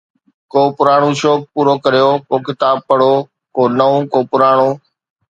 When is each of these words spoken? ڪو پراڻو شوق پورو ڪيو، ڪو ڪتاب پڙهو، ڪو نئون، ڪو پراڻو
ڪو 0.51 0.61
پراڻو 0.77 1.09
شوق 1.21 1.39
پورو 1.53 1.73
ڪيو، 1.83 2.09
ڪو 2.29 2.35
ڪتاب 2.47 2.77
پڙهو، 2.87 3.13
ڪو 3.55 3.63
نئون، 3.77 3.99
ڪو 4.11 4.19
پراڻو 4.31 4.69